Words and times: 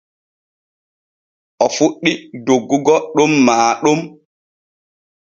O 1.63 1.65
fuɗɗi 1.75 2.11
doggugo 2.45 2.95
ɗon 3.15 3.31
maa 3.45 3.71
ɗon. 3.83 3.99